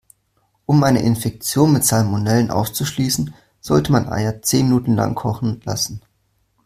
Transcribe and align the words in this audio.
Um 0.65 0.83
eine 0.83 1.03
Infektion 1.03 1.73
mit 1.73 1.85
Salmonellen 1.85 2.49
auszuschließen, 2.49 3.35
sollte 3.59 3.91
man 3.91 4.09
Eier 4.09 4.41
zehn 4.41 4.65
Minuten 4.65 4.95
lang 4.95 5.13
kochen 5.13 5.61
lassen. 5.63 6.01